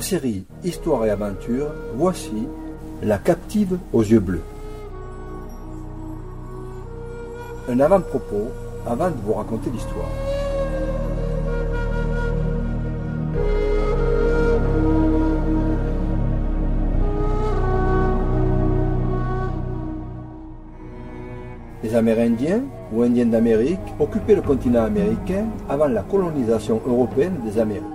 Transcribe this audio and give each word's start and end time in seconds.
série 0.00 0.44
Histoire 0.64 1.04
et 1.06 1.10
aventure, 1.10 1.66
voici 1.96 2.46
La 3.02 3.18
captive 3.18 3.78
aux 3.92 4.02
yeux 4.02 4.20
bleus. 4.20 4.42
Un 7.68 7.80
avant-propos 7.80 8.48
avant 8.86 9.10
de 9.10 9.16
vous 9.24 9.32
raconter 9.34 9.70
l'histoire. 9.70 10.08
Les 21.82 21.94
Amérindiens, 21.96 22.62
ou 22.92 23.02
Indiens 23.02 23.26
d'Amérique, 23.26 23.80
occupaient 23.98 24.36
le 24.36 24.42
continent 24.42 24.84
américain 24.84 25.46
avant 25.68 25.88
la 25.88 26.02
colonisation 26.02 26.80
européenne 26.86 27.40
des 27.44 27.58
Amériques. 27.58 27.91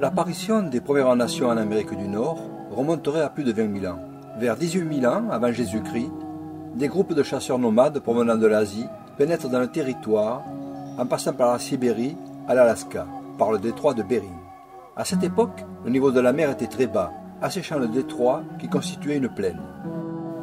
L'apparition 0.00 0.62
des 0.62 0.80
Premières 0.80 1.16
Nations 1.16 1.48
en 1.48 1.56
Amérique 1.56 1.92
du 1.96 2.06
Nord 2.06 2.38
remonterait 2.70 3.22
à 3.22 3.30
plus 3.30 3.42
de 3.42 3.50
20 3.50 3.80
000 3.80 3.92
ans. 3.92 3.98
Vers 4.38 4.56
18 4.56 5.00
000 5.00 5.12
ans 5.12 5.28
avant 5.28 5.50
Jésus-Christ, 5.50 6.12
des 6.76 6.86
groupes 6.86 7.14
de 7.14 7.24
chasseurs 7.24 7.58
nomades 7.58 7.98
provenant 7.98 8.36
de 8.36 8.46
l'Asie 8.46 8.86
pénètrent 9.16 9.48
dans 9.48 9.58
le 9.58 9.66
territoire 9.66 10.44
en 10.98 11.04
passant 11.04 11.32
par 11.32 11.52
la 11.52 11.58
Sibérie 11.58 12.16
à 12.46 12.54
l'Alaska, 12.54 13.08
par 13.38 13.50
le 13.50 13.58
détroit 13.58 13.94
de 13.94 14.04
Bering. 14.04 14.38
À 14.96 15.04
cette 15.04 15.24
époque, 15.24 15.64
le 15.84 15.90
niveau 15.90 16.12
de 16.12 16.20
la 16.20 16.32
mer 16.32 16.50
était 16.50 16.68
très 16.68 16.86
bas, 16.86 17.10
asséchant 17.42 17.80
le 17.80 17.88
détroit 17.88 18.44
qui 18.60 18.68
constituait 18.68 19.16
une 19.16 19.28
plaine. 19.28 19.60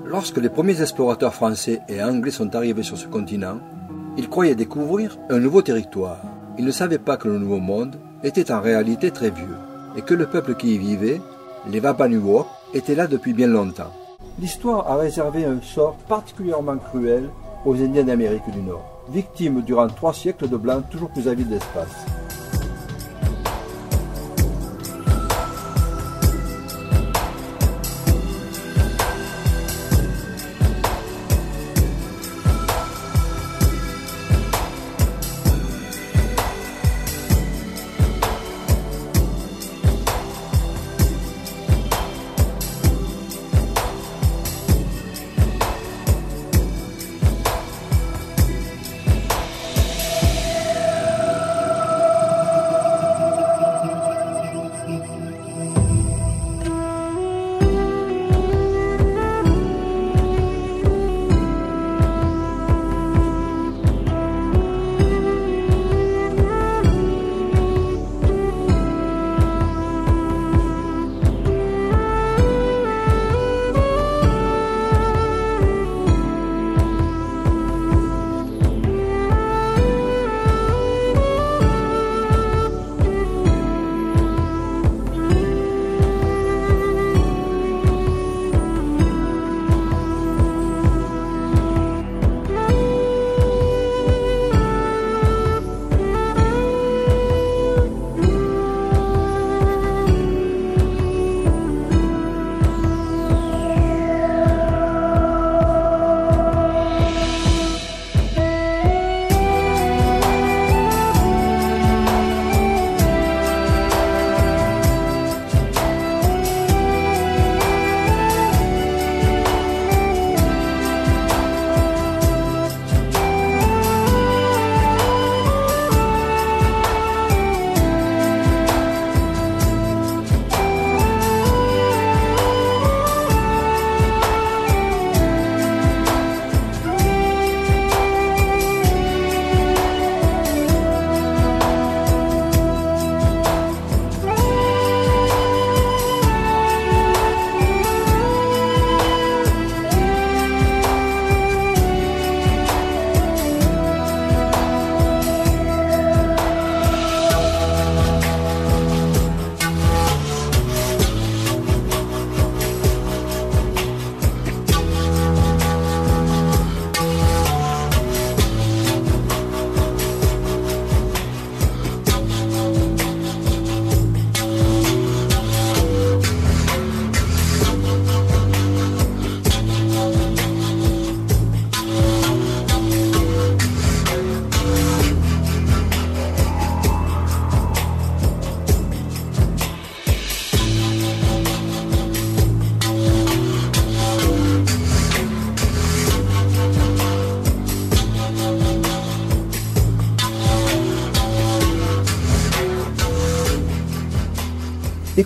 Lorsque 0.04 0.38
les 0.38 0.50
premiers 0.50 0.82
explorateurs 0.82 1.34
français 1.34 1.80
et 1.88 2.04
anglais 2.04 2.32
sont 2.32 2.54
arrivés 2.58 2.84
sur 2.84 2.98
ce 2.98 3.08
continent, 3.08 3.60
ils 4.18 4.28
croyaient 4.28 4.56
découvrir 4.56 5.18
un 5.30 5.40
nouveau 5.40 5.62
territoire. 5.62 6.20
Ils 6.58 6.66
ne 6.66 6.72
savaient 6.72 7.00
pas 7.00 7.16
que 7.16 7.30
le 7.30 7.40
Nouveau 7.40 7.60
Monde 7.60 7.96
était 8.26 8.52
en 8.52 8.60
réalité 8.60 9.12
très 9.12 9.30
vieux 9.30 9.56
et 9.96 10.02
que 10.02 10.16
le 10.16 10.26
peuple 10.26 10.56
qui 10.56 10.76
y 10.76 10.78
vivait, 10.78 11.22
les 11.70 11.80
Wampanoag, 11.80 12.46
était 12.74 12.96
là 12.96 13.08
depuis 13.08 13.34
bien 13.34 13.48
longtemps. 13.48 13.94
L'histoire 14.40 14.90
a 14.90 14.98
réservé 14.98 15.46
un 15.46 15.62
sort 15.62 15.96
particulièrement 16.10 16.78
cruel 16.78 17.30
aux 17.66 17.76
Indiens 17.76 18.04
d'Amérique 18.04 18.50
du 18.52 18.62
Nord, 18.62 19.04
victimes 19.10 19.62
durant 19.62 19.88
trois 19.88 20.14
siècles 20.14 20.50
de 20.50 20.58
blancs 20.58 20.90
toujours 20.90 21.10
plus 21.10 21.28
avides 21.28 21.50
d'espace. 21.50 22.06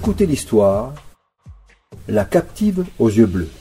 Écoutez 0.09 0.25
l'histoire 0.25 0.95
La 2.07 2.25
captive 2.25 2.83
aux 2.97 3.09
yeux 3.09 3.27
bleus. 3.27 3.51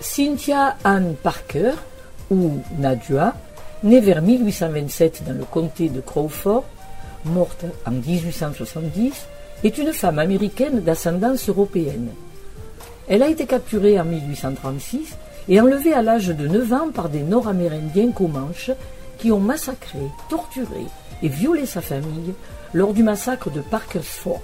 Cynthia 0.00 0.78
Ann 0.84 1.16
Parker, 1.22 1.72
ou 2.30 2.62
Nadua, 2.78 3.34
née 3.82 4.00
vers 4.00 4.22
1827 4.22 5.24
dans 5.26 5.34
le 5.34 5.44
comté 5.44 5.90
de 5.90 6.00
Crawford, 6.00 6.64
morte 7.26 7.66
en 7.84 7.90
1870, 7.90 9.26
est 9.64 9.76
une 9.76 9.92
femme 9.92 10.18
américaine 10.18 10.80
d'ascendance 10.80 11.46
européenne. 11.50 12.08
Elle 13.06 13.22
a 13.22 13.28
été 13.28 13.44
capturée 13.44 14.00
en 14.00 14.06
1836 14.06 15.14
et 15.50 15.60
enlevée 15.60 15.92
à 15.92 16.00
l'âge 16.00 16.28
de 16.28 16.48
9 16.48 16.72
ans 16.72 16.90
par 16.90 17.10
des 17.10 17.22
Nord-Amérindiens 17.22 18.12
Comanches 18.12 18.70
qui 19.18 19.30
ont 19.30 19.40
massacré, 19.40 20.00
torturé 20.30 20.86
et 21.22 21.28
violé 21.28 21.66
sa 21.66 21.82
famille 21.82 22.32
lors 22.72 22.94
du 22.94 23.02
massacre 23.02 23.50
de 23.50 23.60
Parker's 23.60 24.06
Fort. 24.06 24.40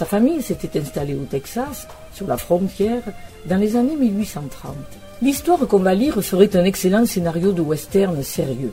Sa 0.00 0.06
famille 0.06 0.40
s'était 0.40 0.80
installée 0.80 1.12
au 1.12 1.26
Texas, 1.26 1.86
sur 2.14 2.26
la 2.26 2.38
frontière, 2.38 3.02
dans 3.44 3.58
les 3.58 3.76
années 3.76 3.96
1830. 3.96 4.74
L'histoire 5.20 5.58
qu'on 5.68 5.80
va 5.80 5.92
lire 5.92 6.24
serait 6.24 6.56
un 6.56 6.64
excellent 6.64 7.04
scénario 7.04 7.52
de 7.52 7.60
western 7.60 8.22
sérieux. 8.22 8.72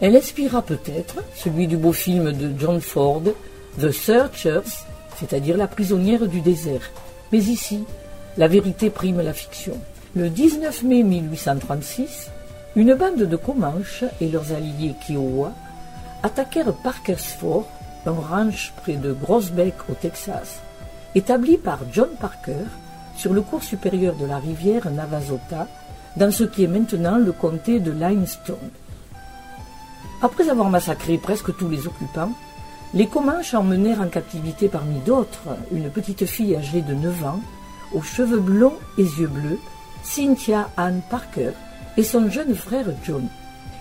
Elle 0.00 0.14
inspira 0.14 0.62
peut-être 0.62 1.16
celui 1.34 1.66
du 1.66 1.76
beau 1.76 1.92
film 1.92 2.30
de 2.30 2.52
John 2.56 2.80
Ford, 2.80 3.24
The 3.80 3.90
Searchers, 3.90 4.84
c'est-à-dire 5.16 5.56
la 5.56 5.66
prisonnière 5.66 6.28
du 6.28 6.40
désert. 6.40 6.92
Mais 7.32 7.38
ici, 7.38 7.82
la 8.36 8.46
vérité 8.46 8.88
prime 8.88 9.22
la 9.22 9.32
fiction. 9.32 9.76
Le 10.14 10.30
19 10.30 10.84
mai 10.84 11.02
1836, 11.02 12.30
une 12.76 12.94
bande 12.94 13.24
de 13.24 13.36
Comanches 13.36 14.04
et 14.20 14.28
leurs 14.28 14.52
alliés 14.52 14.94
Kiowa 15.04 15.52
attaquèrent 16.22 16.72
Parker's 16.84 17.36
Fort, 18.04 18.12
un 18.14 18.20
ranch 18.20 18.72
près 18.82 18.96
de 18.96 19.12
Grossbeck 19.12 19.74
au 19.90 19.94
Texas, 19.94 20.60
établi 21.14 21.56
par 21.56 21.80
John 21.92 22.10
Parker 22.20 22.66
sur 23.16 23.32
le 23.32 23.42
cours 23.42 23.62
supérieur 23.62 24.14
de 24.14 24.26
la 24.26 24.38
rivière 24.38 24.90
Navasota, 24.90 25.66
dans 26.16 26.30
ce 26.30 26.44
qui 26.44 26.64
est 26.64 26.68
maintenant 26.68 27.18
le 27.18 27.32
comté 27.32 27.80
de 27.80 27.92
Limestone. 27.92 28.70
Après 30.22 30.48
avoir 30.48 30.70
massacré 30.70 31.18
presque 31.18 31.56
tous 31.56 31.68
les 31.68 31.86
occupants, 31.86 32.32
les 32.92 33.06
Comanches 33.06 33.54
emmenèrent 33.54 34.00
en 34.00 34.08
captivité 34.08 34.68
parmi 34.68 34.98
d'autres 35.00 35.56
une 35.72 35.90
petite 35.90 36.26
fille 36.26 36.56
âgée 36.56 36.82
de 36.82 36.94
9 36.94 37.24
ans, 37.24 37.40
aux 37.94 38.02
cheveux 38.02 38.40
blonds 38.40 38.76
et 38.98 39.02
yeux 39.02 39.28
bleus, 39.28 39.58
Cynthia 40.02 40.68
Ann 40.76 41.00
Parker, 41.08 41.52
et 41.96 42.02
son 42.02 42.28
jeune 42.28 42.54
frère 42.54 42.86
John. 43.04 43.28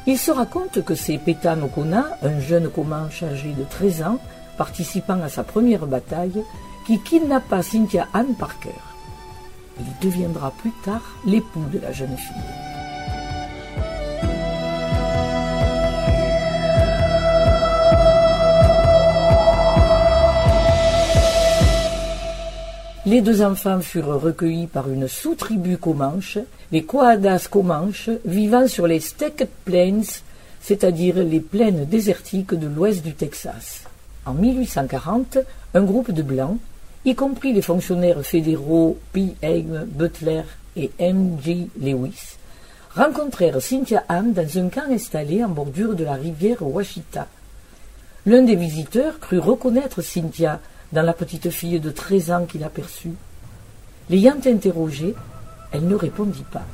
Il 0.10 0.18
se 0.18 0.32
raconte 0.32 0.84
que 0.84 0.96
c'est 0.96 1.20
Petan 1.20 1.62
Okona, 1.62 2.18
un 2.24 2.40
jeune 2.40 2.68
Comanche 2.72 3.22
âgé 3.22 3.54
de 3.54 3.64
13 3.64 4.02
ans, 4.02 4.18
participant 4.58 5.22
à 5.22 5.30
sa 5.30 5.44
première 5.44 5.86
bataille, 5.86 6.44
qui 6.88 7.00
kidnappa 7.00 7.62
Cynthia 7.62 8.08
Ann 8.12 8.34
Parker. 8.34 8.82
Il 9.80 9.86
deviendra 10.02 10.50
plus 10.50 10.74
tard 10.84 11.04
l'époux 11.28 11.64
de 11.72 11.78
la 11.78 11.92
jeune 11.92 12.18
fille. 12.18 12.69
Les 23.10 23.22
deux 23.22 23.42
enfants 23.42 23.82
furent 23.82 24.22
recueillis 24.22 24.68
par 24.68 24.88
une 24.88 25.08
sous-tribu 25.08 25.80
comanche, 25.80 26.38
les 26.72 26.84
Coadas 26.84 27.48
comanches, 27.50 28.12
vivant 28.24 28.68
sur 28.68 28.86
les 28.86 29.00
Stecked 29.00 29.50
Plains, 29.66 30.22
c'est-à-dire 30.62 31.16
les 31.16 31.40
plaines 31.40 31.86
désertiques 31.86 32.54
de 32.54 32.68
l'ouest 32.68 33.04
du 33.04 33.16
Texas. 33.16 33.86
En 34.28 34.36
1840, 34.36 35.40
un 35.74 35.82
groupe 35.82 36.12
de 36.12 36.22
Blancs, 36.22 36.60
y 37.04 37.16
compris 37.16 37.52
les 37.52 37.64
fonctionnaires 37.64 38.24
fédéraux 38.24 39.00
P. 39.12 39.34
Haim, 39.42 39.88
Butler 39.88 40.44
et 40.76 40.92
M. 41.00 41.38
G. 41.44 41.68
Lewis, 41.82 42.38
rencontrèrent 42.94 43.60
Cynthia 43.60 44.04
Ann 44.08 44.34
dans 44.34 44.58
un 44.60 44.70
camp 44.70 44.88
installé 44.88 45.44
en 45.44 45.50
bordure 45.50 45.96
de 45.96 46.04
la 46.04 46.14
rivière 46.14 46.62
Washita. 46.62 47.26
L'un 48.28 48.44
des 48.44 48.56
visiteurs 48.56 49.20
crut 49.20 49.42
reconnaître 49.42 50.04
Cynthia 50.04 50.60
dans 50.92 51.04
la 51.04 51.14
petite 51.14 51.50
fille 51.50 51.80
de 51.80 51.92
treize 51.92 52.32
ans 52.32 52.46
qu'il 52.46 52.64
aperçut. 52.64 53.16
L'ayant 54.10 54.38
interrogée, 54.46 55.16
elle 55.72 55.88
ne 55.88 55.96
répondit 55.96 56.46
pas. 56.52 56.66